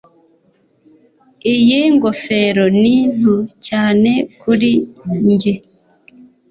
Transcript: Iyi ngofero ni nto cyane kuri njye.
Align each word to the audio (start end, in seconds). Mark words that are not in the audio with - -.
Iyi 1.55 1.79
ngofero 1.95 2.63
ni 2.81 2.95
nto 3.15 3.35
cyane 3.67 4.11
kuri 4.41 4.71
njye. 5.31 5.53